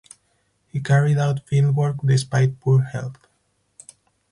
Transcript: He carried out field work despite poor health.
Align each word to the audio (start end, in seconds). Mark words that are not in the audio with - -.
He 0.69 0.79
carried 0.79 1.19
out 1.19 1.45
field 1.47 1.75
work 1.75 1.97
despite 2.03 2.59
poor 2.59 2.81
health. 2.81 3.27